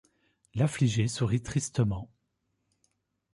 [0.55, 2.09] L’affligée sourit tristement.